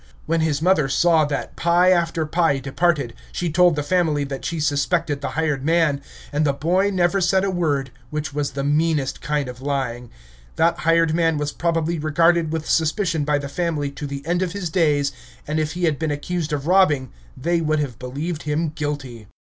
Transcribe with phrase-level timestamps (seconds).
[0.25, 4.59] When his mother saw that pie after pie departed, she told the family that she
[4.59, 6.01] suspected the hired man;
[6.33, 10.09] and the boy never said a word, which was the meanest kind of lying.
[10.55, 14.53] That hired man was probably regarded with suspicion by the family to the end of
[14.53, 15.11] his days,
[15.45, 19.27] and if he had been accused of robbing, they would have believed him guilty.